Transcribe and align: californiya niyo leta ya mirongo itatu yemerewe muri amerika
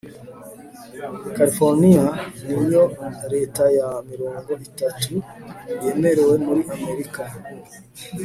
californiya 1.35 2.05
niyo 2.55 2.83
leta 3.33 3.63
ya 3.77 3.89
mirongo 4.09 4.49
itatu 4.67 5.13
yemerewe 5.83 6.35
muri 6.45 6.61
amerika 6.75 7.21